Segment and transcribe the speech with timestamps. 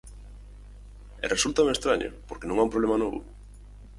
[1.23, 3.19] E resúltame estraño, porque non é un problema novo.